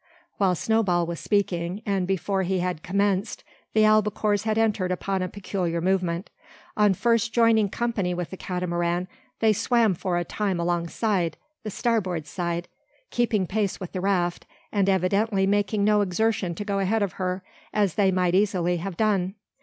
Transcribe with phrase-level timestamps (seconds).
[0.37, 5.27] While Snowball was speaking, and before he had commenced, the albacores had entered upon a
[5.29, 6.31] peculiar movement.
[6.75, 9.07] On first joining company with the Catamaran,
[9.41, 12.67] they swam for a time alongside, the starboard side,
[13.11, 17.43] keeping pace with the raft, and evidently making no exertion to go ahead of her,
[17.71, 19.35] as they might easily have done.